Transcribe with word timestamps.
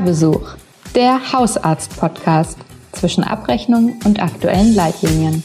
Hörbesuch, 0.00 0.56
der 0.94 1.30
Hausarzt-Podcast 1.30 2.56
zwischen 2.92 3.22
Abrechnung 3.22 4.00
und 4.06 4.22
aktuellen 4.22 4.74
Leitlinien. 4.74 5.42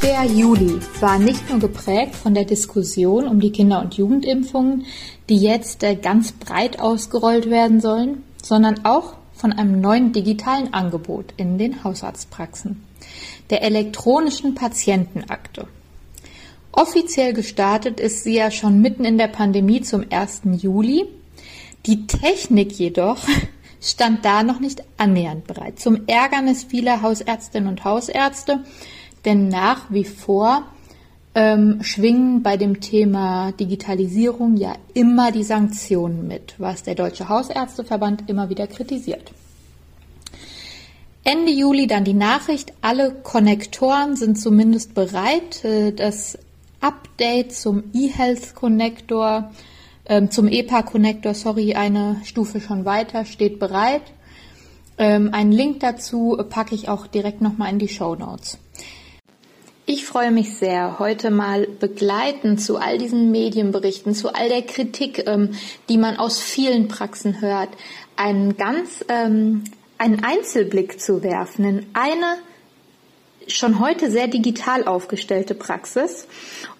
Der 0.00 0.24
Juli 0.26 0.78
war 1.00 1.18
nicht 1.18 1.50
nur 1.50 1.58
geprägt 1.58 2.14
von 2.14 2.34
der 2.34 2.44
Diskussion 2.44 3.26
um 3.26 3.40
die 3.40 3.50
Kinder- 3.50 3.80
und 3.80 3.94
Jugendimpfungen, 3.94 4.86
die 5.28 5.38
jetzt 5.38 5.82
äh, 5.82 5.96
ganz 5.96 6.30
breit 6.30 6.78
ausgerollt 6.78 7.50
werden 7.50 7.80
sollen, 7.80 8.22
sondern 8.40 8.84
auch 8.84 9.14
von 9.32 9.52
einem 9.52 9.80
neuen 9.80 10.12
digitalen 10.12 10.72
Angebot 10.72 11.34
in 11.36 11.58
den 11.58 11.82
Hausarztpraxen, 11.82 12.84
der 13.50 13.62
elektronischen 13.62 14.54
Patientenakte. 14.54 15.66
Offiziell 16.76 17.34
gestartet 17.34 18.00
ist 18.00 18.24
sie 18.24 18.34
ja 18.34 18.50
schon 18.50 18.80
mitten 18.80 19.04
in 19.04 19.16
der 19.16 19.28
Pandemie 19.28 19.82
zum 19.82 20.04
1. 20.10 20.42
Juli. 20.60 21.04
Die 21.86 22.08
Technik 22.08 22.72
jedoch 22.72 23.18
stand 23.80 24.24
da 24.24 24.42
noch 24.42 24.58
nicht 24.58 24.82
annähernd 24.96 25.46
bereit. 25.46 25.78
Zum 25.78 26.08
Ärgernis 26.08 26.64
vieler 26.64 27.00
Hausärztinnen 27.00 27.68
und 27.68 27.84
Hausärzte, 27.84 28.64
denn 29.24 29.46
nach 29.46 29.82
wie 29.90 30.04
vor 30.04 30.64
ähm, 31.36 31.80
schwingen 31.84 32.42
bei 32.42 32.56
dem 32.56 32.80
Thema 32.80 33.52
Digitalisierung 33.52 34.56
ja 34.56 34.74
immer 34.94 35.30
die 35.30 35.44
Sanktionen 35.44 36.26
mit, 36.26 36.54
was 36.58 36.82
der 36.82 36.96
Deutsche 36.96 37.28
Hausärzteverband 37.28 38.28
immer 38.28 38.50
wieder 38.50 38.66
kritisiert. 38.66 39.30
Ende 41.22 41.52
Juli 41.52 41.86
dann 41.86 42.04
die 42.04 42.14
Nachricht, 42.14 42.72
alle 42.82 43.12
Konnektoren 43.12 44.16
sind 44.16 44.38
zumindest 44.40 44.94
bereit. 44.94 45.64
Äh, 45.64 45.92
das 45.92 46.36
Update 46.84 47.54
zum 47.54 47.84
eHealth 47.94 48.54
Connector, 48.54 49.50
ähm, 50.04 50.30
zum 50.30 50.48
EPA 50.48 50.82
Connector, 50.82 51.32
sorry, 51.32 51.74
eine 51.74 52.20
Stufe 52.24 52.60
schon 52.60 52.84
weiter, 52.84 53.24
steht 53.24 53.58
bereit. 53.58 54.02
Ähm, 54.98 55.30
einen 55.32 55.50
Link 55.50 55.80
dazu 55.80 56.36
packe 56.50 56.74
ich 56.74 56.90
auch 56.90 57.06
direkt 57.06 57.40
nochmal 57.40 57.72
in 57.72 57.78
die 57.78 57.88
Show 57.88 58.14
Notes. 58.14 58.58
Ich 59.86 60.04
freue 60.04 60.30
mich 60.30 60.56
sehr, 60.56 60.98
heute 60.98 61.30
mal 61.30 61.66
begleitend 61.66 62.60
zu 62.60 62.76
all 62.76 62.98
diesen 62.98 63.30
Medienberichten, 63.30 64.14
zu 64.14 64.34
all 64.34 64.50
der 64.50 64.62
Kritik, 64.62 65.24
ähm, 65.26 65.50
die 65.88 65.96
man 65.96 66.18
aus 66.18 66.38
vielen 66.38 66.88
Praxen 66.88 67.40
hört, 67.40 67.70
einen 68.16 68.58
ganz, 68.58 69.04
ähm, 69.08 69.64
einen 69.96 70.22
Einzelblick 70.22 71.00
zu 71.00 71.22
werfen 71.22 71.64
in 71.64 71.86
eine 71.94 72.36
schon 73.48 73.80
heute 73.80 74.10
sehr 74.10 74.28
digital 74.28 74.84
aufgestellte 74.84 75.54
Praxis. 75.54 76.26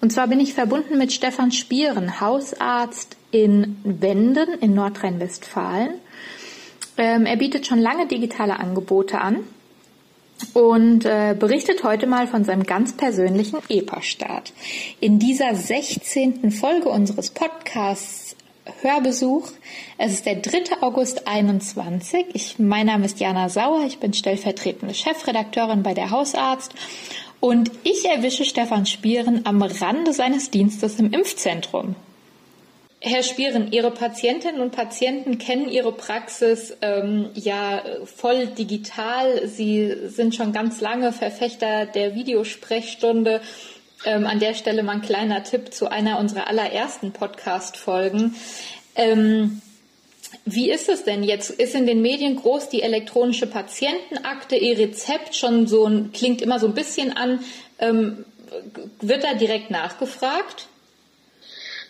Und 0.00 0.12
zwar 0.12 0.28
bin 0.28 0.40
ich 0.40 0.54
verbunden 0.54 0.98
mit 0.98 1.12
Stefan 1.12 1.52
Spieren, 1.52 2.20
Hausarzt 2.20 3.16
in 3.30 3.76
Wenden 3.84 4.58
in 4.60 4.74
Nordrhein-Westfalen. 4.74 5.94
Ähm, 6.96 7.26
er 7.26 7.36
bietet 7.36 7.66
schon 7.66 7.80
lange 7.80 8.06
digitale 8.06 8.58
Angebote 8.58 9.20
an 9.20 9.38
und 10.52 11.04
äh, 11.04 11.34
berichtet 11.38 11.82
heute 11.84 12.06
mal 12.06 12.26
von 12.26 12.44
seinem 12.44 12.64
ganz 12.64 12.96
persönlichen 12.96 13.58
EPA-Start. 13.68 14.52
In 15.00 15.18
dieser 15.18 15.54
16. 15.54 16.50
Folge 16.50 16.88
unseres 16.88 17.30
Podcasts 17.30 18.23
Hörbesuch. 18.80 19.50
Es 19.98 20.12
ist 20.12 20.26
der 20.26 20.36
3. 20.36 20.80
August 20.80 21.26
21. 21.26 22.26
Ich, 22.32 22.58
mein 22.58 22.86
Name 22.86 23.04
ist 23.04 23.20
Jana 23.20 23.48
Sauer. 23.48 23.84
Ich 23.86 23.98
bin 23.98 24.12
stellvertretende 24.12 24.94
Chefredakteurin 24.94 25.82
bei 25.82 25.94
der 25.94 26.10
Hausarzt. 26.10 26.72
Und 27.40 27.70
ich 27.82 28.06
erwische 28.06 28.44
Stefan 28.44 28.86
Spieren 28.86 29.42
am 29.44 29.62
Rande 29.62 30.12
seines 30.12 30.50
Dienstes 30.50 30.98
im 30.98 31.12
Impfzentrum. 31.12 31.94
Herr 33.00 33.22
Spieren, 33.22 33.70
Ihre 33.70 33.90
Patientinnen 33.90 34.62
und 34.62 34.70
Patienten 34.70 35.36
kennen 35.36 35.68
Ihre 35.68 35.92
Praxis 35.92 36.74
ähm, 36.80 37.28
ja 37.34 37.82
voll 38.06 38.46
digital. 38.46 39.46
Sie 39.46 39.94
sind 40.06 40.34
schon 40.34 40.54
ganz 40.54 40.80
lange 40.80 41.12
Verfechter 41.12 41.84
der 41.84 42.14
Videosprechstunde. 42.14 43.42
Ähm, 44.06 44.26
an 44.26 44.38
der 44.38 44.54
Stelle 44.54 44.82
mal 44.82 44.92
ein 44.92 45.02
kleiner 45.02 45.42
Tipp 45.44 45.72
zu 45.72 45.90
einer 45.90 46.18
unserer 46.18 46.46
allerersten 46.46 47.12
Podcast-Folgen. 47.12 48.36
Ähm, 48.96 49.62
wie 50.44 50.70
ist 50.70 50.88
es 50.88 51.04
denn 51.04 51.22
jetzt? 51.22 51.50
Ist 51.50 51.74
in 51.74 51.86
den 51.86 52.02
Medien 52.02 52.36
groß 52.36 52.68
die 52.68 52.82
elektronische 52.82 53.46
Patientenakte, 53.46 54.56
E-Rezept 54.56 55.34
schon 55.34 55.66
so 55.66 55.86
ein, 55.86 56.12
klingt 56.12 56.42
immer 56.42 56.58
so 56.58 56.66
ein 56.66 56.74
bisschen 56.74 57.16
an. 57.16 57.42
Ähm, 57.78 58.26
wird 59.00 59.24
da 59.24 59.34
direkt 59.34 59.70
nachgefragt? 59.70 60.66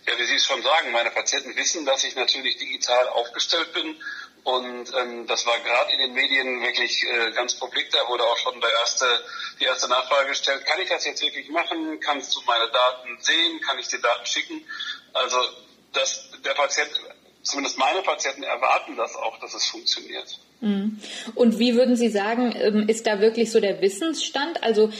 Ja, 0.06 0.12
wie 0.18 0.26
Sie 0.26 0.34
es 0.34 0.44
schon 0.44 0.62
sagen, 0.62 0.92
meine 0.92 1.10
Patienten 1.10 1.56
wissen, 1.56 1.84
dass 1.84 2.04
ich 2.04 2.14
natürlich 2.14 2.58
digital 2.58 3.08
aufgestellt 3.08 3.72
bin 3.72 3.96
und 4.44 4.92
ähm, 4.94 5.26
das 5.26 5.46
war 5.46 5.58
gerade 5.60 5.92
in 5.92 6.00
den 6.00 6.12
Medien 6.12 6.60
wirklich 6.60 7.02
äh, 7.04 7.32
ganz 7.32 7.54
publik. 7.54 7.90
Da 7.90 8.06
wurde 8.08 8.24
auch 8.24 8.36
schon 8.36 8.60
der 8.60 8.70
erste, 8.80 9.06
die 9.58 9.64
erste 9.64 9.88
Nachfrage 9.88 10.28
gestellt, 10.28 10.64
kann 10.66 10.80
ich 10.80 10.88
das 10.90 11.04
jetzt 11.06 11.22
wirklich 11.22 11.48
machen? 11.48 11.98
Kannst 12.00 12.36
du 12.36 12.42
meine 12.42 12.70
Daten 12.70 13.18
sehen? 13.20 13.60
Kann 13.62 13.78
ich 13.78 13.88
dir 13.88 14.00
Daten 14.00 14.26
schicken? 14.26 14.66
Also 15.14 15.38
dass 15.94 16.28
der 16.44 16.54
Patient, 16.54 16.90
zumindest 17.42 17.78
meine 17.78 18.02
Patienten 18.02 18.42
erwarten 18.42 18.96
das 18.96 19.16
auch, 19.16 19.38
dass 19.40 19.54
es 19.54 19.66
funktioniert. 19.66 20.38
Mhm. 20.64 20.98
Und 21.34 21.58
wie 21.58 21.74
würden 21.74 21.94
Sie 21.94 22.08
sagen, 22.08 22.54
ähm, 22.56 22.88
ist 22.88 23.06
da 23.06 23.20
wirklich 23.20 23.52
so 23.52 23.60
der 23.60 23.82
Wissensstand? 23.82 24.62
Also, 24.62 24.90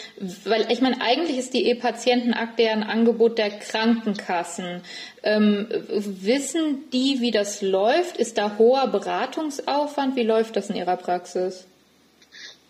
weil 0.45 0.71
ich 0.71 0.83
meine, 0.83 1.01
eigentlich 1.01 1.39
ist 1.39 1.55
die 1.55 1.67
E-Patientenakte 1.67 2.65
ja 2.65 2.73
ein 2.73 2.83
Angebot 2.83 3.39
der 3.39 3.51
Krankenkassen. 3.59 4.83
Ähm, 5.23 5.67
wissen 5.89 6.91
die, 6.91 7.21
wie 7.21 7.31
das 7.31 7.63
läuft? 7.63 8.19
Ist 8.19 8.37
da 8.37 8.59
hoher 8.59 8.89
Beratungsaufwand? 8.89 10.17
Wie 10.17 10.23
läuft 10.23 10.57
das 10.57 10.69
in 10.69 10.77
Ihrer 10.77 10.99
Praxis? 10.99 11.65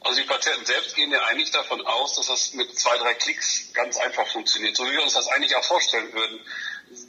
Also 0.00 0.20
die 0.20 0.26
Patienten 0.28 0.64
selbst 0.64 0.94
gehen 0.94 1.10
ja 1.10 1.24
eigentlich 1.24 1.50
davon 1.50 1.80
aus, 1.84 2.14
dass 2.14 2.26
das 2.26 2.54
mit 2.54 2.78
zwei, 2.78 2.96
drei 2.98 3.14
Klicks 3.14 3.72
ganz 3.72 3.96
einfach 3.96 4.26
funktioniert, 4.28 4.76
so 4.76 4.84
wie 4.84 4.92
wir 4.92 5.02
uns 5.02 5.14
das 5.14 5.26
eigentlich 5.28 5.56
auch 5.56 5.64
vorstellen 5.64 6.12
würden. 6.12 6.38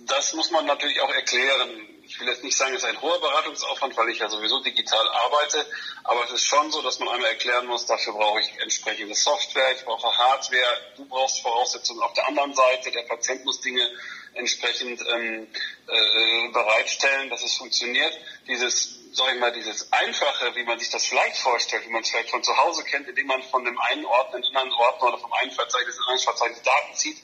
Das 0.07 0.33
muss 0.33 0.49
man 0.49 0.65
natürlich 0.65 0.99
auch 1.01 1.13
erklären 1.13 1.94
ich 2.15 2.21
will 2.21 2.29
jetzt 2.29 2.45
nicht 2.45 2.55
sagen, 2.55 2.73
es 2.73 2.81
ist 2.81 2.87
ein 2.87 3.01
hoher 3.01 3.19
Beratungsaufwand, 3.19 3.97
weil 3.97 4.07
ich 4.07 4.19
ja 4.19 4.29
sowieso 4.29 4.61
digital 4.61 5.05
arbeite, 5.09 5.65
aber 6.05 6.23
es 6.23 6.31
ist 6.31 6.45
schon 6.45 6.71
so, 6.71 6.81
dass 6.81 6.99
man 6.99 7.09
einmal 7.09 7.29
erklären 7.31 7.65
muss, 7.65 7.85
dafür 7.87 8.13
brauche 8.13 8.39
ich 8.39 8.57
entsprechende 8.61 9.13
Software, 9.13 9.73
ich 9.75 9.83
brauche 9.83 10.17
Hardware, 10.17 10.93
du 10.95 11.03
brauchst 11.05 11.41
Voraussetzungen 11.41 12.01
auf 12.01 12.13
der 12.13 12.25
anderen 12.29 12.53
Seite, 12.53 12.91
der 12.91 13.01
Patient 13.01 13.43
muss 13.43 13.59
Dinge 13.59 13.85
entsprechend 14.33 15.01
ähm, 15.13 15.47
äh, 15.87 16.51
bereitstellen, 16.53 17.29
dass 17.29 17.43
es 17.43 17.57
funktioniert. 17.57 18.17
Dieses, 18.47 18.97
sag 19.11 19.33
ich 19.33 19.39
mal, 19.41 19.51
dieses 19.51 19.91
Einfache, 19.91 20.55
wie 20.55 20.63
man 20.63 20.79
sich 20.79 20.89
das 20.91 21.05
vielleicht 21.05 21.37
vorstellt, 21.37 21.85
wie 21.85 21.91
man 21.91 22.01
es 22.01 22.11
vielleicht 22.11 22.29
von 22.29 22.43
zu 22.43 22.55
Hause 22.55 22.85
kennt, 22.85 23.09
indem 23.09 23.27
man 23.27 23.43
von 23.43 23.65
dem 23.65 23.77
einen 23.77 24.05
Ordner 24.05 24.37
in 24.37 24.43
den 24.43 24.55
anderen 24.55 24.79
Ordner 24.79 25.07
oder 25.09 25.17
vom 25.17 25.33
einen 25.33 25.51
Verzeichnis 25.51 25.95
in 25.95 26.01
ein 26.01 26.07
anderes 26.07 26.23
Verzeichnis 26.23 26.61
Daten 26.61 26.95
zieht, 26.95 27.17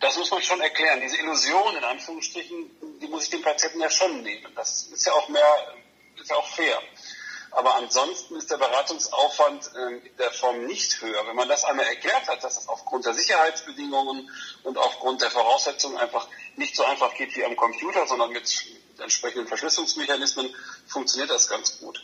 das 0.00 0.16
muss 0.16 0.30
man 0.30 0.42
schon 0.42 0.60
erklären. 0.60 1.00
Diese 1.00 1.18
Illusion, 1.18 1.76
in 1.76 1.84
Anführungsstrichen, 1.84 2.98
die 3.00 3.06
muss 3.06 3.24
ich 3.24 3.30
den 3.30 3.42
Patienten 3.42 3.80
ja 3.80 3.90
schon 3.90 4.22
nehmen. 4.22 4.52
Das 4.56 4.88
ist 4.88 5.06
ja 5.06 5.12
auch 5.12 5.28
mehr, 5.28 5.74
ist 6.20 6.30
ja 6.30 6.36
auch 6.36 6.48
fair. 6.48 6.80
Aber 7.52 7.74
ansonsten 7.74 8.36
ist 8.36 8.50
der 8.50 8.58
Beratungsaufwand 8.58 9.70
äh, 9.74 10.06
in 10.06 10.16
der 10.16 10.30
Form 10.30 10.64
nicht 10.66 11.00
höher. 11.00 11.26
Wenn 11.26 11.36
man 11.36 11.48
das 11.48 11.64
einmal 11.64 11.84
erklärt 11.86 12.28
hat, 12.28 12.42
dass 12.44 12.56
es 12.56 12.68
aufgrund 12.68 13.04
der 13.04 13.14
Sicherheitsbedingungen 13.14 14.30
und 14.62 14.78
aufgrund 14.78 15.20
der 15.20 15.30
Voraussetzungen 15.30 15.98
einfach 15.98 16.28
nicht 16.56 16.76
so 16.76 16.84
einfach 16.84 17.12
geht 17.14 17.36
wie 17.36 17.44
am 17.44 17.56
Computer, 17.56 18.06
sondern 18.06 18.30
mit 18.30 18.66
entsprechenden 18.98 19.48
Verschlüsselungsmechanismen, 19.48 20.54
funktioniert 20.86 21.30
das 21.30 21.48
ganz 21.48 21.78
gut 21.80 22.00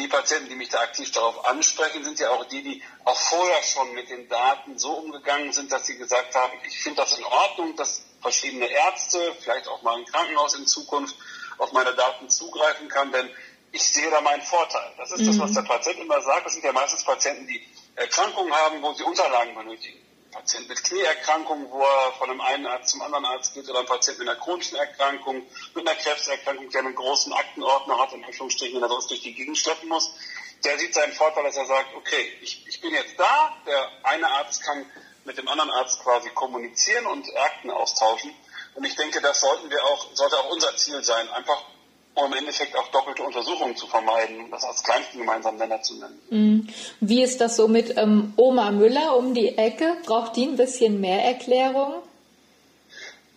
die 0.00 0.08
Patienten, 0.08 0.48
die 0.48 0.56
mich 0.56 0.68
da 0.68 0.80
aktiv 0.80 1.10
darauf 1.12 1.46
ansprechen, 1.46 2.04
sind 2.04 2.18
ja 2.18 2.30
auch 2.30 2.44
die, 2.46 2.62
die 2.62 2.82
auch 3.04 3.16
vorher 3.16 3.62
schon 3.62 3.92
mit 3.94 4.10
den 4.10 4.28
Daten 4.28 4.78
so 4.78 4.92
umgegangen 4.92 5.52
sind, 5.52 5.70
dass 5.70 5.86
sie 5.86 5.96
gesagt 5.96 6.34
haben, 6.34 6.52
ich 6.66 6.78
finde 6.78 7.02
das 7.02 7.18
in 7.18 7.24
Ordnung, 7.24 7.76
dass 7.76 8.02
verschiedene 8.20 8.66
Ärzte, 8.66 9.34
vielleicht 9.40 9.68
auch 9.68 9.82
mal 9.82 9.96
ein 9.96 10.04
Krankenhaus 10.04 10.54
in 10.54 10.66
Zukunft 10.66 11.16
auf 11.58 11.72
meine 11.72 11.94
Daten 11.94 12.28
zugreifen 12.28 12.88
kann, 12.88 13.12
denn 13.12 13.30
ich 13.72 13.82
sehe 13.82 14.10
da 14.10 14.20
meinen 14.20 14.42
Vorteil. 14.42 14.92
Das 14.96 15.12
ist 15.12 15.20
mhm. 15.20 15.26
das, 15.26 15.38
was 15.38 15.52
der 15.52 15.62
Patient 15.62 15.98
immer 16.00 16.20
sagt. 16.22 16.46
Das 16.46 16.54
sind 16.54 16.64
ja 16.64 16.72
meistens 16.72 17.04
Patienten, 17.04 17.46
die 17.46 17.64
Erkrankungen 17.94 18.52
haben, 18.52 18.82
wo 18.82 18.92
sie 18.94 19.04
Unterlagen 19.04 19.54
benötigen. 19.54 19.98
Patient 20.30 20.68
mit 20.68 20.82
Knieerkrankung, 20.84 21.70
wo 21.70 21.82
er 21.82 22.12
von 22.18 22.30
einem 22.30 22.40
einen 22.40 22.66
Arzt 22.66 22.90
zum 22.90 23.02
anderen 23.02 23.24
Arzt 23.24 23.54
geht, 23.54 23.68
oder 23.68 23.80
ein 23.80 23.86
Patient 23.86 24.18
mit 24.18 24.28
einer 24.28 24.38
chronischen 24.38 24.76
Erkrankung, 24.76 25.46
mit 25.74 25.88
einer 25.88 25.98
Krebserkrankung, 25.98 26.70
der 26.70 26.80
einen 26.80 26.94
großen 26.94 27.32
Aktenordner 27.32 27.98
hat, 27.98 28.12
in 28.12 28.24
Anführungsstrichen, 28.24 28.74
den 28.74 28.82
er 28.82 28.88
sonst 28.88 29.10
durch 29.10 29.20
die 29.20 29.34
Gegend 29.34 29.58
schleppen 29.58 29.88
muss, 29.88 30.10
der 30.64 30.78
sieht 30.78 30.94
seinen 30.94 31.12
Vorteil, 31.12 31.44
dass 31.44 31.56
er 31.56 31.66
sagt, 31.66 31.94
okay, 31.94 32.32
ich, 32.42 32.66
ich 32.68 32.80
bin 32.80 32.92
jetzt 32.92 33.18
da, 33.18 33.56
der 33.66 33.90
eine 34.02 34.28
Arzt 34.28 34.62
kann 34.62 34.84
mit 35.24 35.38
dem 35.38 35.48
anderen 35.48 35.70
Arzt 35.70 36.02
quasi 36.02 36.30
kommunizieren 36.30 37.06
und 37.06 37.26
Akten 37.36 37.70
austauschen. 37.70 38.34
Und 38.74 38.84
ich 38.84 38.94
denke, 38.96 39.20
das 39.20 39.40
sollten 39.40 39.70
wir 39.70 39.84
auch, 39.84 40.06
sollte 40.14 40.38
auch 40.38 40.50
unser 40.50 40.76
Ziel 40.76 41.02
sein, 41.02 41.28
einfach 41.30 41.62
um 42.20 42.32
im 42.32 42.38
Endeffekt 42.38 42.76
auch 42.76 42.88
doppelte 42.88 43.22
Untersuchungen 43.22 43.76
zu 43.76 43.86
vermeiden, 43.86 44.50
das 44.50 44.64
als 44.64 44.82
kleinsten 44.82 45.18
gemeinsamen 45.18 45.58
Nenner 45.58 45.82
zu 45.82 45.94
nennen. 45.94 46.20
Mhm. 46.30 46.68
Wie 47.00 47.22
ist 47.22 47.40
das 47.40 47.56
so 47.56 47.68
mit 47.68 47.96
ähm, 47.96 48.32
Oma 48.36 48.70
Müller 48.70 49.16
um 49.16 49.34
die 49.34 49.56
Ecke? 49.56 49.96
Braucht 50.04 50.36
die 50.36 50.44
ein 50.44 50.56
bisschen 50.56 51.00
mehr 51.00 51.24
Erklärung? 51.24 52.02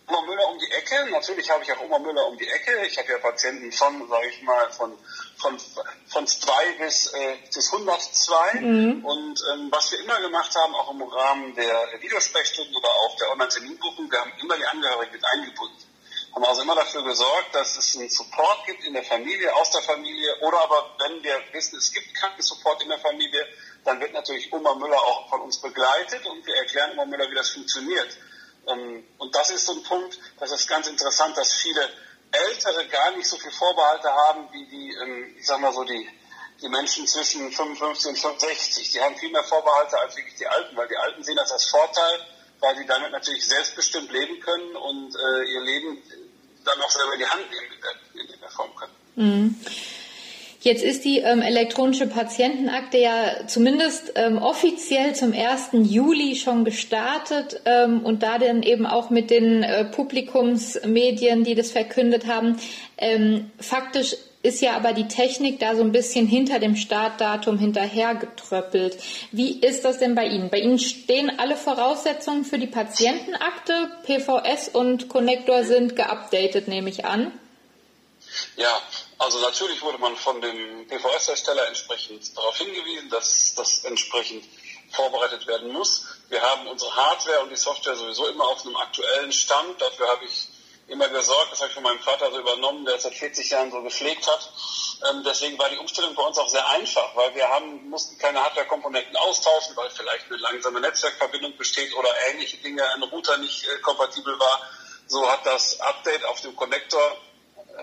Oma 0.06 0.20
Müller 0.22 0.48
um 0.48 0.58
die 0.58 0.70
Ecke. 0.70 1.10
Natürlich 1.10 1.50
habe 1.50 1.62
ich 1.62 1.72
auch 1.72 1.80
Oma 1.80 1.98
Müller 1.98 2.26
um 2.28 2.36
die 2.36 2.46
Ecke. 2.46 2.86
Ich 2.86 2.98
habe 2.98 3.10
ja 3.10 3.18
Patienten 3.18 3.72
von, 3.72 4.06
sage 4.08 4.28
ich 4.28 4.42
mal, 4.42 4.70
von, 4.70 4.92
von, 5.38 5.58
von 6.06 6.26
2 6.26 6.52
bis, 6.78 7.06
äh, 7.12 7.36
bis 7.54 7.72
102. 7.72 8.60
Mhm. 8.60 9.04
Und 9.04 9.42
ähm, 9.52 9.68
was 9.70 9.92
wir 9.92 10.00
immer 10.00 10.20
gemacht 10.20 10.54
haben, 10.54 10.74
auch 10.74 10.90
im 10.90 11.02
Rahmen 11.02 11.54
der 11.54 11.88
Videosprechstunden 12.00 12.76
oder 12.76 12.88
auch 12.88 13.16
der 13.16 13.30
Online-Terminbuchung, 13.32 14.10
wir 14.10 14.20
haben 14.20 14.32
immer 14.40 14.56
die 14.56 14.66
Angehörigen 14.66 15.12
mit 15.12 15.24
eingebunden. 15.24 15.93
Haben 16.34 16.44
also 16.44 16.62
immer 16.62 16.74
dafür 16.74 17.04
gesorgt, 17.04 17.54
dass 17.54 17.76
es 17.76 17.96
einen 17.96 18.10
Support 18.10 18.66
gibt 18.66 18.84
in 18.84 18.94
der 18.94 19.04
Familie, 19.04 19.54
aus 19.54 19.70
der 19.70 19.82
Familie. 19.82 20.36
Oder 20.40 20.62
aber, 20.62 20.96
wenn 20.98 21.22
wir 21.22 21.40
wissen, 21.52 21.78
es 21.78 21.92
gibt 21.92 22.12
keinen 22.14 22.42
Support 22.42 22.82
in 22.82 22.88
der 22.88 22.98
Familie, 22.98 23.46
dann 23.84 24.00
wird 24.00 24.12
natürlich 24.12 24.52
Oma 24.52 24.74
Müller 24.74 24.98
auch 24.98 25.28
von 25.28 25.42
uns 25.42 25.60
begleitet 25.60 26.26
und 26.26 26.44
wir 26.44 26.56
erklären 26.56 26.92
Oma 26.92 27.04
Müller, 27.04 27.30
wie 27.30 27.36
das 27.36 27.50
funktioniert. 27.50 28.18
Ähm, 28.66 29.06
und 29.18 29.34
das 29.34 29.50
ist 29.50 29.66
so 29.66 29.74
ein 29.74 29.82
Punkt, 29.84 30.18
das 30.40 30.50
ist 30.50 30.68
ganz 30.68 30.88
interessant, 30.88 31.36
dass 31.36 31.52
viele 31.52 31.88
Ältere 32.32 32.88
gar 32.88 33.12
nicht 33.12 33.28
so 33.28 33.36
viel 33.36 33.52
Vorbehalte 33.52 34.10
haben 34.10 34.48
wie 34.52 34.66
die, 34.66 34.92
ähm, 34.92 35.36
ich 35.38 35.46
sag 35.46 35.60
mal 35.60 35.72
so, 35.72 35.84
die, 35.84 36.08
die 36.60 36.68
Menschen 36.68 37.06
zwischen 37.06 37.52
55 37.52 38.10
und 38.10 38.18
65. 38.18 38.90
Die 38.90 39.00
haben 39.00 39.16
viel 39.16 39.30
mehr 39.30 39.44
Vorbehalte 39.44 39.98
als 39.98 40.16
wirklich 40.16 40.34
die 40.34 40.46
Alten, 40.46 40.76
weil 40.76 40.88
die 40.88 40.96
Alten 40.96 41.22
sehen 41.22 41.36
das 41.36 41.52
als 41.52 41.66
Vorteil, 41.66 42.26
weil 42.60 42.76
sie 42.76 42.86
damit 42.86 43.12
natürlich 43.12 43.46
selbstbestimmt 43.46 44.10
leben 44.10 44.40
können 44.40 44.74
und 44.76 45.14
äh, 45.14 45.44
ihr 45.44 45.60
Leben 45.60 46.02
dann 46.64 46.80
auch 46.80 46.90
selber 46.90 47.12
in 47.14 47.18
die 47.20 47.26
Hand 47.26 47.42
nehmen 47.50 47.66
in 48.32 48.40
der, 48.40 48.50
Form 48.50 48.70
können. 48.76 48.92
Mhm. 49.16 49.54
Jetzt 50.64 50.82
ist 50.82 51.04
die 51.04 51.18
ähm, 51.18 51.42
elektronische 51.42 52.06
Patientenakte 52.06 52.96
ja 52.96 53.46
zumindest 53.46 54.12
ähm, 54.14 54.38
offiziell 54.38 55.14
zum 55.14 55.34
1. 55.34 55.70
Juli 55.72 56.36
schon 56.36 56.64
gestartet 56.64 57.60
ähm, 57.66 58.00
und 58.00 58.22
da 58.22 58.38
dann 58.38 58.62
eben 58.62 58.86
auch 58.86 59.10
mit 59.10 59.28
den 59.28 59.62
äh, 59.62 59.84
Publikumsmedien, 59.84 61.44
die 61.44 61.54
das 61.54 61.70
verkündet 61.70 62.26
haben. 62.26 62.58
Ähm, 62.96 63.50
faktisch 63.60 64.16
ist 64.44 64.60
ja 64.60 64.76
aber 64.76 64.92
die 64.92 65.08
Technik 65.08 65.58
da 65.58 65.74
so 65.74 65.80
ein 65.80 65.90
bisschen 65.90 66.26
hinter 66.26 66.58
dem 66.58 66.76
Startdatum 66.76 67.58
hinterhergetröppelt. 67.58 69.02
Wie 69.32 69.58
ist 69.58 69.86
das 69.86 69.98
denn 69.98 70.14
bei 70.14 70.26
Ihnen? 70.26 70.50
Bei 70.50 70.58
Ihnen 70.58 70.78
stehen 70.78 71.38
alle 71.38 71.56
Voraussetzungen 71.56 72.44
für 72.44 72.58
die 72.58 72.66
Patientenakte. 72.66 73.90
PVS 74.04 74.68
und 74.68 75.08
Connector 75.08 75.64
sind 75.64 75.96
geupdatet, 75.96 76.68
nehme 76.68 76.90
ich 76.90 77.06
an. 77.06 77.32
Ja, 78.56 78.82
also 79.16 79.40
natürlich 79.40 79.80
wurde 79.80 79.96
man 79.96 80.14
von 80.14 80.38
dem 80.42 80.88
PVS-Hersteller 80.88 81.66
entsprechend 81.68 82.36
darauf 82.36 82.58
hingewiesen, 82.58 83.08
dass 83.08 83.54
das 83.54 83.84
entsprechend 83.84 84.44
vorbereitet 84.90 85.46
werden 85.46 85.72
muss. 85.72 86.04
Wir 86.28 86.42
haben 86.42 86.66
unsere 86.66 86.94
Hardware 86.94 87.40
und 87.44 87.50
die 87.50 87.56
Software 87.56 87.96
sowieso 87.96 88.26
immer 88.26 88.44
auf 88.44 88.66
einem 88.66 88.76
aktuellen 88.76 89.32
Stand. 89.32 89.80
Dafür 89.80 90.06
habe 90.08 90.26
ich 90.26 90.48
immer 90.88 91.08
gesorgt, 91.08 91.52
das 91.52 91.60
habe 91.60 91.68
ich 91.68 91.74
von 91.74 91.82
meinem 91.82 92.00
Vater 92.00 92.30
so 92.30 92.38
übernommen, 92.38 92.84
der 92.84 92.96
es 92.96 93.02
seit 93.02 93.14
40 93.14 93.50
Jahren 93.50 93.70
so 93.70 93.82
gepflegt 93.82 94.26
hat. 94.26 94.52
Ähm, 95.10 95.22
deswegen 95.24 95.58
war 95.58 95.68
die 95.70 95.78
Umstellung 95.78 96.14
bei 96.14 96.22
uns 96.22 96.38
auch 96.38 96.48
sehr 96.48 96.68
einfach, 96.70 97.14
weil 97.16 97.34
wir 97.34 97.48
haben, 97.48 97.88
mussten 97.88 98.18
keine 98.18 98.42
Hardware-Komponenten 98.42 99.16
austauschen, 99.16 99.76
weil 99.76 99.90
vielleicht 99.90 100.26
eine 100.26 100.36
langsame 100.36 100.80
Netzwerkverbindung 100.80 101.56
besteht 101.56 101.94
oder 101.94 102.10
ähnliche 102.30 102.58
Dinge, 102.58 102.88
ein 102.94 103.02
Router 103.02 103.38
nicht 103.38 103.64
äh, 103.66 103.78
kompatibel 103.80 104.38
war. 104.38 104.60
So 105.06 105.30
hat 105.30 105.44
das 105.44 105.80
Update 105.80 106.24
auf 106.24 106.40
dem 106.40 106.56
Connector 106.56 107.16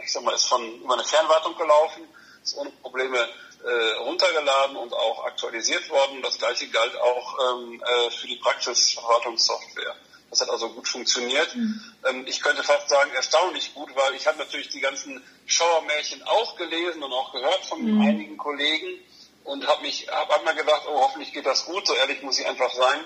ich 0.03 0.11
sag 0.11 0.23
mal, 0.23 0.33
ist 0.33 0.45
von 0.45 0.81
über 0.81 0.93
eine 0.93 1.03
Fernwartung 1.03 1.55
gelaufen, 1.55 2.07
ist 2.43 2.57
ohne 2.57 2.71
Probleme 2.81 3.17
äh, 3.63 3.91
runtergeladen 3.99 4.75
und 4.75 4.93
auch 4.93 5.25
aktualisiert 5.25 5.89
worden. 5.89 6.21
Das 6.21 6.37
gleiche 6.37 6.67
galt 6.69 6.95
auch 6.97 7.37
ähm, 7.39 7.83
äh, 7.83 8.11
für 8.11 8.27
die 8.27 8.37
Praxisverwaltungssoftware. 8.37 9.95
Das 10.31 10.41
hat 10.41 10.49
also 10.49 10.69
gut 10.69 10.87
funktioniert. 10.87 11.55
Mhm. 11.55 11.81
Ähm, 12.09 12.25
ich 12.25 12.41
könnte 12.41 12.63
fast 12.63 12.89
sagen, 12.89 13.11
erstaunlich 13.13 13.73
gut, 13.73 13.89
weil 13.95 14.15
ich 14.15 14.25
habe 14.25 14.39
natürlich 14.39 14.69
die 14.69 14.79
ganzen 14.79 15.21
Schauermärchen 15.45 16.23
auch 16.23 16.55
gelesen 16.55 17.03
und 17.03 17.11
auch 17.11 17.33
gehört 17.33 17.65
von 17.65 17.83
mhm. 17.83 18.01
einigen 18.01 18.37
Kollegen 18.37 18.87
und 19.43 19.67
habe 19.67 19.81
mich 19.81 20.07
hab 20.09 20.31
einmal 20.37 20.55
gedacht, 20.55 20.83
oh, 20.87 21.01
hoffentlich 21.01 21.33
geht 21.33 21.45
das 21.45 21.65
gut. 21.65 21.85
So 21.85 21.93
ehrlich 21.93 22.21
muss 22.23 22.39
ich 22.39 22.47
einfach 22.47 22.73
sein. 22.73 23.01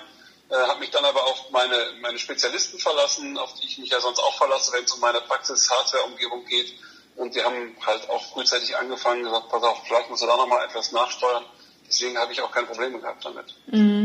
Äh, 0.49 0.55
habe 0.55 0.79
mich 0.79 0.91
dann 0.91 1.03
aber 1.03 1.23
auf 1.25 1.49
meine, 1.49 1.93
meine 2.01 2.19
Spezialisten 2.19 2.77
verlassen, 2.77 3.37
auf 3.39 3.55
die 3.55 3.65
ich 3.65 3.79
mich 3.79 3.89
ja 3.89 3.99
sonst 3.99 4.19
auch 4.19 4.37
verlasse, 4.37 4.73
wenn 4.73 4.83
es 4.83 4.91
um 4.91 4.99
meine 4.99 5.21
Praxis-Hardware-Umgebung 5.21 6.45
geht. 6.45 6.75
Und 7.15 7.33
die 7.33 7.41
haben 7.41 7.75
halt 7.83 8.07
auch 8.09 8.23
frühzeitig 8.33 8.77
angefangen, 8.77 9.23
gesagt, 9.23 9.49
pass 9.49 9.63
auf, 9.63 9.81
vielleicht 9.87 10.09
musst 10.11 10.21
du 10.21 10.27
da 10.27 10.37
nochmal 10.37 10.65
etwas 10.65 10.91
nachsteuern. 10.91 11.45
Deswegen 11.87 12.17
habe 12.17 12.33
ich 12.33 12.41
auch 12.41 12.51
kein 12.51 12.67
Problem 12.67 12.99
gehabt 12.99 13.25
damit. 13.25 13.55
Mhm. 13.67 14.04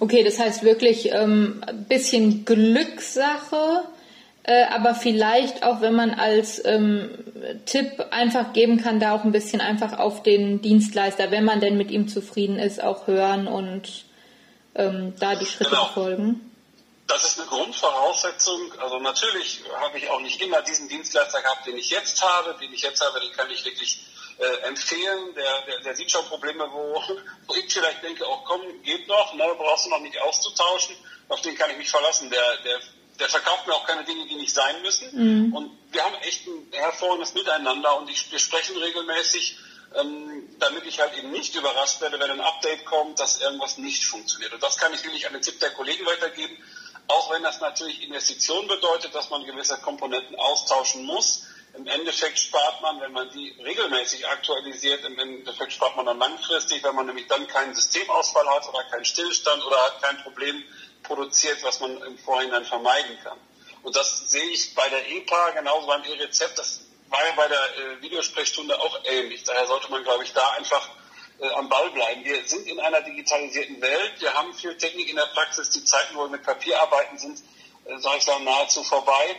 Okay, 0.00 0.22
das 0.22 0.38
heißt 0.38 0.62
wirklich 0.62 1.12
ähm, 1.12 1.62
ein 1.66 1.84
bisschen 1.84 2.44
Glückssache, 2.44 3.84
äh, 4.42 4.64
aber 4.64 4.94
vielleicht 4.94 5.62
auch, 5.62 5.80
wenn 5.80 5.94
man 5.94 6.10
als 6.10 6.64
ähm, 6.64 7.10
Tipp 7.66 8.06
einfach 8.10 8.52
geben 8.52 8.80
kann, 8.80 9.00
da 9.00 9.12
auch 9.12 9.24
ein 9.24 9.32
bisschen 9.32 9.60
einfach 9.60 9.98
auf 9.98 10.22
den 10.22 10.62
Dienstleister, 10.62 11.30
wenn 11.30 11.44
man 11.44 11.60
denn 11.60 11.76
mit 11.76 11.90
ihm 11.90 12.08
zufrieden 12.08 12.58
ist, 12.58 12.82
auch 12.82 13.06
hören 13.06 13.46
und 13.46 14.04
ähm, 14.74 15.14
da 15.18 15.34
die 15.34 15.46
Schritte 15.46 15.70
genau. 15.70 15.86
folgen? 15.86 16.40
Das 17.08 17.24
ist 17.24 17.40
eine 17.40 17.48
Grundvoraussetzung. 17.48 18.78
Also 18.80 18.98
natürlich 18.98 19.62
habe 19.80 19.96
ich 19.96 20.10
auch 20.10 20.20
nicht 20.20 20.42
immer 20.42 20.60
diesen 20.60 20.88
Dienstleister 20.88 21.40
gehabt, 21.40 21.66
den 21.66 21.78
ich 21.78 21.88
jetzt 21.88 22.22
habe. 22.22 22.54
Den 22.60 22.72
ich 22.72 22.82
jetzt 22.82 23.00
habe, 23.00 23.18
den 23.20 23.32
kann 23.32 23.50
ich 23.50 23.64
wirklich 23.64 24.02
äh, 24.36 24.66
empfehlen. 24.68 25.34
Der, 25.34 25.62
der, 25.62 25.80
der 25.80 25.96
sieht 25.96 26.10
schon 26.10 26.26
Probleme, 26.26 26.68
wo, 26.70 27.02
wo 27.46 27.54
ich 27.54 27.72
vielleicht 27.72 28.02
denke, 28.02 28.26
auch 28.26 28.42
oh, 28.42 28.44
komm, 28.44 28.82
geht 28.82 29.08
noch, 29.08 29.32
ne, 29.32 29.44
brauchst 29.56 29.86
du 29.86 29.90
noch 29.90 30.00
nicht 30.00 30.20
auszutauschen. 30.20 30.94
Auf 31.28 31.40
den 31.40 31.56
kann 31.56 31.70
ich 31.70 31.78
mich 31.78 31.90
verlassen. 31.90 32.28
Der, 32.28 32.56
der, 32.58 32.78
der 33.18 33.28
verkauft 33.30 33.66
mir 33.66 33.74
auch 33.74 33.86
keine 33.86 34.04
Dinge, 34.04 34.26
die 34.26 34.36
nicht 34.36 34.54
sein 34.54 34.82
müssen. 34.82 35.08
Mhm. 35.46 35.56
Und 35.56 35.78
wir 35.90 36.04
haben 36.04 36.14
echt 36.16 36.46
ein 36.46 36.68
hervorragendes 36.72 37.32
Miteinander 37.32 37.96
und 37.96 38.10
ich, 38.10 38.30
wir 38.30 38.38
sprechen 38.38 38.76
regelmäßig 38.76 39.56
ähm, 39.94 40.48
damit 40.58 40.84
ich 40.84 41.00
halt 41.00 41.16
eben 41.16 41.30
nicht 41.30 41.54
überrascht 41.54 42.00
werde, 42.00 42.20
wenn 42.20 42.30
ein 42.30 42.40
Update 42.40 42.84
kommt, 42.84 43.18
dass 43.20 43.40
irgendwas 43.40 43.78
nicht 43.78 44.04
funktioniert. 44.04 44.52
Und 44.52 44.62
das 44.62 44.76
kann 44.76 44.92
ich 44.92 45.02
wirklich 45.02 45.26
an 45.26 45.32
den 45.32 45.42
Tipp 45.42 45.58
der 45.60 45.70
Kollegen 45.70 46.04
weitergeben, 46.04 46.56
auch 47.08 47.30
wenn 47.32 47.42
das 47.42 47.60
natürlich 47.60 48.02
Investition 48.02 48.68
bedeutet, 48.68 49.14
dass 49.14 49.30
man 49.30 49.44
gewisse 49.44 49.78
Komponenten 49.78 50.36
austauschen 50.36 51.04
muss. 51.04 51.44
Im 51.74 51.86
Endeffekt 51.86 52.38
spart 52.38 52.80
man, 52.82 53.00
wenn 53.00 53.12
man 53.12 53.30
die 53.30 53.54
regelmäßig 53.62 54.26
aktualisiert, 54.26 55.04
im 55.04 55.18
Endeffekt 55.18 55.72
spart 55.72 55.96
man 55.96 56.06
dann 56.06 56.18
langfristig, 56.18 56.82
wenn 56.82 56.94
man 56.94 57.06
nämlich 57.06 57.26
dann 57.26 57.46
keinen 57.46 57.74
Systemausfall 57.74 58.48
hat 58.48 58.68
oder 58.68 58.82
keinen 58.84 59.04
Stillstand 59.04 59.64
oder 59.64 59.76
hat 59.84 60.02
kein 60.02 60.22
Problem 60.22 60.62
produziert, 61.02 61.62
was 61.62 61.80
man 61.80 62.02
im 62.02 62.18
Vorhinein 62.18 62.64
vermeiden 62.64 63.18
kann. 63.22 63.38
Und 63.82 63.96
das 63.96 64.30
sehe 64.30 64.50
ich 64.50 64.74
bei 64.74 64.88
der 64.88 65.08
EPA 65.10 65.50
genauso 65.50 65.86
beim 65.86 66.04
E-Rezept. 66.04 66.58
Das 66.58 66.80
war 67.08 67.24
ja 67.24 67.32
bei 67.36 67.48
der 67.48 67.58
äh, 67.58 68.02
Videosprechstunde 68.02 68.78
auch 68.78 69.00
ähnlich. 69.04 69.44
Daher 69.44 69.66
sollte 69.66 69.90
man, 69.90 70.02
glaube 70.02 70.24
ich, 70.24 70.32
da 70.32 70.50
einfach 70.58 70.88
äh, 71.40 71.48
am 71.50 71.68
Ball 71.68 71.90
bleiben. 71.90 72.24
Wir 72.24 72.44
sind 72.44 72.66
in 72.66 72.80
einer 72.80 73.00
digitalisierten 73.02 73.80
Welt. 73.80 74.12
Wir 74.18 74.34
haben 74.34 74.52
viel 74.54 74.76
Technik 74.76 75.08
in 75.08 75.16
der 75.16 75.26
Praxis. 75.26 75.70
Die 75.70 75.84
Zeiten, 75.84 76.16
wo 76.16 76.22
wir 76.22 76.30
mit 76.30 76.42
Papier 76.42 76.80
arbeiten, 76.80 77.18
sind, 77.18 77.42
äh, 77.84 77.98
sage 77.98 78.18
ich 78.18 78.24
sagen, 78.24 78.44
nahezu 78.44 78.82
vorbei. 78.82 79.36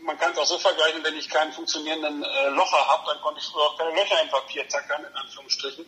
Man 0.00 0.18
kann 0.18 0.32
es 0.32 0.38
auch 0.38 0.46
so 0.46 0.58
vergleichen, 0.58 1.04
wenn 1.04 1.16
ich 1.16 1.28
keinen 1.28 1.52
funktionierenden 1.52 2.22
äh, 2.22 2.48
Locher 2.48 2.88
habe, 2.88 3.02
dann 3.06 3.20
konnte 3.20 3.40
ich 3.40 3.46
früher 3.46 3.64
auch 3.64 3.76
keine 3.76 3.90
Löcher 3.90 4.22
im 4.22 4.30
Papier 4.30 4.66
tackern, 4.68 5.04
in 5.04 5.14
Anführungsstrichen. 5.14 5.84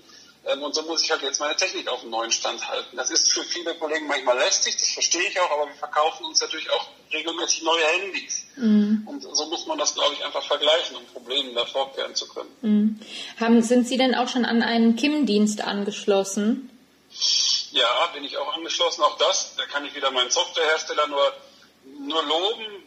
Ähm, 0.49 0.63
und 0.63 0.75
so 0.75 0.83
muss 0.83 1.03
ich 1.03 1.11
halt 1.11 1.23
jetzt 1.23 1.41
meine 1.41 1.57
Technik 1.57 1.89
auf 1.89 2.01
dem 2.01 2.11
neuen 2.11 2.33
Stand 2.33 2.67
halten. 2.69 2.97
Das 2.97 3.11
ist 3.11 3.33
für 3.33 3.45
viele 3.45 3.75
Kollegen 3.75 4.07
manchmal 4.07 4.39
lästig, 4.39 4.77
das 4.77 4.91
verstehe 4.91 5.29
ich 5.29 5.39
auch, 5.41 5.51
aber 5.51 5.67
wir 5.67 5.75
verkaufen 5.75 6.25
uns 6.25 6.41
natürlich 6.41 6.71
auch 6.71 6.89
regelmäßig 7.13 7.63
neue 7.63 7.85
Handys. 7.85 8.47
Mhm. 8.57 9.03
Und 9.07 9.23
so 9.23 9.47
muss 9.47 9.67
man 9.67 9.79
das, 9.79 9.95
glaube 9.95 10.15
ich, 10.15 10.25
einfach 10.25 10.43
vergleichen, 10.43 10.97
um 10.97 11.05
Problemen 11.07 11.55
da 11.55 11.67
vorkehren 11.67 12.15
zu 12.15 12.29
können. 12.29 12.51
Mhm. 12.63 13.01
Haben, 13.39 13.63
sind 13.63 13.87
Sie 13.87 13.99
denn 13.99 14.15
auch 14.15 14.29
schon 14.29 14.45
an 14.45 14.63
einen 14.63 14.97
KIM-Dienst 14.97 15.61
angeschlossen? 15.61 16.71
Ja, 17.73 18.07
bin 18.15 18.25
ich 18.25 18.37
auch 18.39 18.55
angeschlossen. 18.57 19.03
Auch 19.03 19.19
das, 19.19 19.55
da 19.57 19.67
kann 19.67 19.85
ich 19.85 19.95
wieder 19.95 20.11
meinen 20.11 20.31
Softwarehersteller 20.31 21.09
nur, 21.09 21.33
nur 21.99 22.23
loben, 22.23 22.85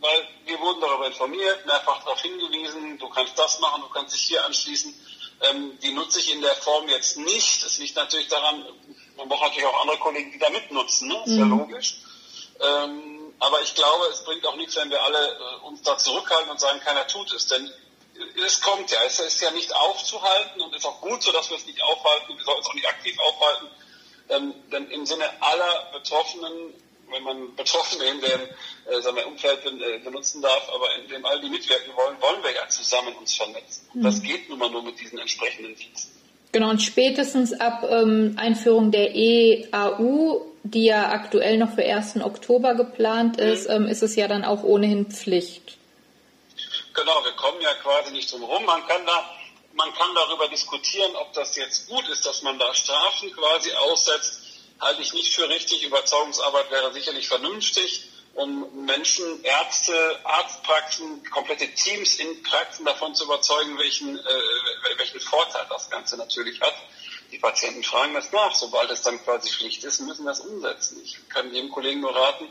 weil 0.00 0.28
wir 0.46 0.60
wurden 0.60 0.80
darüber 0.80 1.06
informiert, 1.06 1.66
mehrfach 1.66 2.02
darauf 2.04 2.20
hingewiesen, 2.20 2.98
du 2.98 3.08
kannst 3.08 3.38
das 3.38 3.60
machen, 3.60 3.82
du 3.82 3.88
kannst 3.88 4.14
dich 4.14 4.22
hier 4.22 4.44
anschließen. 4.44 4.92
Ähm, 5.50 5.78
die 5.82 5.92
nutze 5.92 6.20
ich 6.20 6.32
in 6.32 6.40
der 6.40 6.54
Form 6.54 6.88
jetzt 6.88 7.16
nicht. 7.18 7.64
Das 7.64 7.78
liegt 7.78 7.96
natürlich 7.96 8.28
daran, 8.28 8.64
man 9.16 9.28
braucht 9.28 9.42
natürlich 9.42 9.66
auch 9.66 9.80
andere 9.80 9.98
Kollegen, 9.98 10.32
die 10.32 10.38
da 10.38 10.50
mitnutzen. 10.50 11.08
Ne? 11.08 11.22
Ist 11.24 11.32
mhm. 11.32 11.38
ja 11.38 11.44
logisch. 11.46 11.94
Ähm, 12.60 13.34
aber 13.38 13.60
ich 13.62 13.74
glaube, 13.74 14.04
es 14.12 14.22
bringt 14.24 14.46
auch 14.46 14.56
nichts, 14.56 14.76
wenn 14.76 14.90
wir 14.90 15.02
alle 15.02 15.18
äh, 15.18 15.66
uns 15.66 15.82
da 15.82 15.98
zurückhalten 15.98 16.50
und 16.50 16.60
sagen, 16.60 16.80
keiner 16.80 17.06
tut 17.08 17.32
es. 17.32 17.48
Denn 17.48 17.70
es 18.44 18.60
kommt 18.60 18.90
ja, 18.90 19.02
es 19.04 19.18
ist 19.18 19.40
ja 19.40 19.50
nicht 19.50 19.74
aufzuhalten 19.74 20.60
und 20.60 20.74
ist 20.74 20.86
auch 20.86 21.00
gut 21.00 21.22
so, 21.22 21.32
dass 21.32 21.50
wir 21.50 21.56
es 21.56 21.66
nicht 21.66 21.82
aufhalten. 21.82 22.36
Wir 22.36 22.44
sollten 22.44 22.60
es 22.60 22.66
auch 22.68 22.74
nicht 22.74 22.88
aktiv 22.88 23.18
aufhalten. 23.18 23.68
Ähm, 24.28 24.54
denn 24.70 24.90
im 24.90 25.06
Sinne 25.06 25.28
aller 25.42 25.90
Betroffenen 25.92 26.74
wenn 27.12 27.22
man 27.22 27.54
Betroffene 27.54 28.04
in 28.04 28.20
dem 28.20 28.40
äh, 28.90 29.00
sagen 29.00 29.16
wir, 29.16 29.26
Umfeld 29.26 29.60
äh, 29.64 29.98
benutzen 29.98 30.42
darf, 30.42 30.68
aber 30.74 30.86
in 31.02 31.08
dem 31.08 31.24
all 31.24 31.40
die 31.40 31.50
mitwirken 31.50 31.92
wollen, 31.94 32.20
wollen 32.20 32.42
wir 32.42 32.52
ja 32.52 32.68
zusammen 32.68 33.14
uns 33.16 33.34
vernetzen. 33.34 33.86
Mhm. 33.94 34.02
Das 34.02 34.22
geht 34.22 34.48
nun 34.48 34.58
mal 34.58 34.70
nur 34.70 34.82
mit 34.82 34.98
diesen 35.00 35.18
entsprechenden 35.18 35.74
Diensten. 35.76 36.10
Genau, 36.52 36.70
und 36.70 36.82
spätestens 36.82 37.52
ab 37.58 37.86
ähm, 37.88 38.36
Einführung 38.38 38.90
der 38.90 39.14
EAU 39.14 40.52
die 40.64 40.84
ja 40.84 41.10
aktuell 41.10 41.58
noch 41.58 41.74
für 41.74 41.84
1. 41.84 42.16
Oktober 42.22 42.74
geplant 42.74 43.36
mhm. 43.36 43.44
ist, 43.44 43.68
ähm, 43.68 43.86
ist 43.86 44.02
es 44.02 44.16
ja 44.16 44.28
dann 44.28 44.44
auch 44.44 44.62
ohnehin 44.62 45.10
Pflicht. 45.10 45.76
Genau, 46.94 47.24
wir 47.24 47.32
kommen 47.32 47.60
ja 47.60 47.74
quasi 47.82 48.12
nicht 48.12 48.30
drum 48.30 48.44
rum. 48.44 48.64
Man 48.64 48.86
kann 48.86 49.04
da, 49.06 49.30
man 49.74 49.92
kann 49.94 50.14
darüber 50.14 50.48
diskutieren, 50.48 51.16
ob 51.16 51.32
das 51.32 51.56
jetzt 51.56 51.88
gut 51.88 52.06
ist, 52.08 52.24
dass 52.26 52.42
man 52.42 52.58
da 52.58 52.72
Strafen 52.74 53.32
quasi 53.32 53.72
aussetzt. 53.72 54.41
Halte 54.82 55.00
ich 55.00 55.12
nicht 55.12 55.32
für 55.32 55.48
richtig. 55.48 55.84
Überzeugungsarbeit 55.84 56.68
wäre 56.72 56.92
sicherlich 56.92 57.28
vernünftig, 57.28 58.08
um 58.34 58.84
Menschen, 58.84 59.44
Ärzte, 59.44 60.18
Arztpraxen, 60.24 61.22
komplette 61.30 61.72
Teams 61.72 62.16
in 62.16 62.42
Praxen 62.42 62.84
davon 62.84 63.14
zu 63.14 63.24
überzeugen, 63.24 63.78
welchen, 63.78 64.18
äh, 64.18 64.98
welchen 64.98 65.20
Vorteil 65.20 65.66
das 65.70 65.88
Ganze 65.88 66.16
natürlich 66.16 66.60
hat. 66.60 66.74
Die 67.30 67.38
Patienten 67.38 67.84
fragen 67.84 68.12
das 68.14 68.32
nach. 68.32 68.56
Sobald 68.56 68.90
es 68.90 69.02
dann 69.02 69.22
quasi 69.22 69.50
Pflicht 69.50 69.84
ist, 69.84 70.00
müssen 70.00 70.26
das 70.26 70.40
umsetzen. 70.40 71.00
Ich 71.04 71.16
kann 71.28 71.54
jedem 71.54 71.70
Kollegen 71.70 72.00
nur 72.00 72.16
raten, 72.16 72.48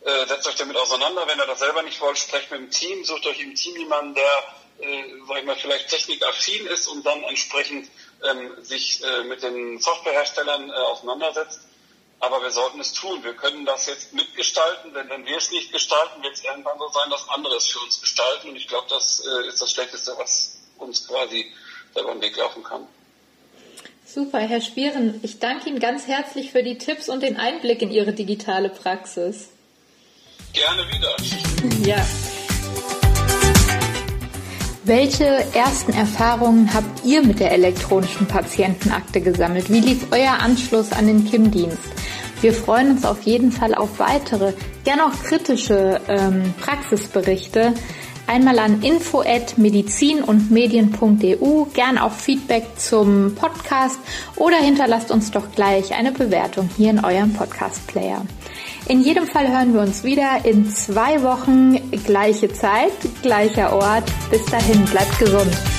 äh, 0.00 0.26
setzt 0.26 0.46
euch 0.46 0.54
damit 0.54 0.78
auseinander. 0.78 1.26
Wenn 1.26 1.38
ihr 1.38 1.46
das 1.46 1.58
selber 1.58 1.82
nicht 1.82 2.00
wollt, 2.00 2.18
sprecht 2.18 2.50
mit 2.50 2.60
dem 2.60 2.70
Team, 2.70 3.04
sucht 3.04 3.26
euch 3.26 3.40
im 3.40 3.54
Team 3.54 3.76
jemanden, 3.76 4.14
der, 4.14 4.54
äh, 4.84 5.04
sag 5.26 5.38
ich 5.38 5.44
mal, 5.44 5.56
vielleicht 5.56 5.88
technikaffin 5.88 6.66
ist 6.66 6.86
und 6.88 7.04
dann 7.04 7.22
entsprechend 7.24 7.90
ähm, 8.28 8.50
sich 8.62 9.02
äh, 9.02 9.24
mit 9.24 9.42
den 9.42 9.78
Softwareherstellern 9.80 10.70
äh, 10.70 10.72
auseinandersetzt. 10.72 11.60
Aber 12.20 12.42
wir 12.42 12.50
sollten 12.50 12.80
es 12.80 12.92
tun. 12.92 13.22
Wir 13.22 13.34
können 13.34 13.66
das 13.66 13.86
jetzt 13.86 14.14
mitgestalten, 14.14 14.94
denn 14.94 15.08
wenn 15.10 15.26
wir 15.26 15.36
es 15.36 15.50
nicht 15.50 15.72
gestalten, 15.72 16.22
wird 16.22 16.34
es 16.34 16.44
irgendwann 16.44 16.78
so 16.78 16.88
sein, 16.88 17.10
dass 17.10 17.28
andere 17.28 17.56
es 17.56 17.66
für 17.66 17.80
uns 17.80 18.00
gestalten. 18.00 18.50
Und 18.50 18.56
ich 18.56 18.68
glaube, 18.68 18.86
das 18.88 19.26
äh, 19.26 19.48
ist 19.48 19.60
das 19.60 19.72
Schlechteste, 19.72 20.14
was 20.16 20.56
uns 20.78 21.06
quasi 21.06 21.52
selber 21.92 22.12
im 22.12 22.20
Weg 22.20 22.36
laufen 22.36 22.62
kann. 22.62 22.86
Super, 24.06 24.40
Herr 24.40 24.60
Spieren, 24.60 25.18
ich 25.22 25.38
danke 25.38 25.68
Ihnen 25.68 25.80
ganz 25.80 26.06
herzlich 26.06 26.52
für 26.52 26.62
die 26.62 26.78
Tipps 26.78 27.08
und 27.08 27.22
den 27.22 27.36
Einblick 27.36 27.82
in 27.82 27.90
Ihre 27.90 28.12
digitale 28.12 28.68
Praxis. 28.68 29.48
Gerne 30.52 30.86
wieder. 30.88 31.16
Ja. 31.84 32.06
Welche 34.86 35.24
ersten 35.54 35.94
Erfahrungen 35.94 36.74
habt 36.74 37.06
ihr 37.06 37.22
mit 37.22 37.40
der 37.40 37.52
elektronischen 37.52 38.26
Patientenakte 38.26 39.22
gesammelt? 39.22 39.72
Wie 39.72 39.80
lief 39.80 40.08
euer 40.10 40.34
Anschluss 40.42 40.92
an 40.92 41.06
den 41.06 41.24
KIM-Dienst? 41.24 41.78
Wir 42.42 42.52
freuen 42.52 42.90
uns 42.90 43.06
auf 43.06 43.22
jeden 43.22 43.50
Fall 43.50 43.74
auf 43.74 43.98
weitere, 43.98 44.52
gerne 44.84 45.06
auch 45.06 45.22
kritische 45.22 46.02
ähm, 46.06 46.52
Praxisberichte 46.60 47.72
einmal 48.26 48.58
an 48.58 48.82
info@medizin 48.82 50.22
und 50.22 50.50
medien.eu, 50.50 51.64
gern 51.72 51.96
auch 51.96 52.12
Feedback 52.12 52.64
zum 52.76 53.34
Podcast 53.34 53.98
oder 54.36 54.58
hinterlasst 54.58 55.10
uns 55.10 55.30
doch 55.30 55.50
gleich 55.54 55.94
eine 55.94 56.12
Bewertung 56.12 56.68
hier 56.76 56.90
in 56.90 57.02
eurem 57.02 57.32
Podcast 57.32 57.86
Player. 57.86 58.20
In 58.86 59.00
jedem 59.00 59.26
Fall 59.26 59.48
hören 59.48 59.72
wir 59.72 59.80
uns 59.80 60.04
wieder 60.04 60.44
in 60.44 60.68
zwei 60.70 61.22
Wochen, 61.22 61.90
gleiche 62.04 62.52
Zeit, 62.52 62.92
gleicher 63.22 63.72
Ort. 63.72 64.04
Bis 64.30 64.44
dahin, 64.46 64.84
bleibt 64.84 65.18
gesund. 65.18 65.73